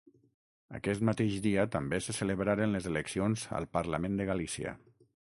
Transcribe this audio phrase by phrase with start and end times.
[0.77, 4.75] Aquest mateix dia també se celebraren les eleccions al Parlament de Galícia.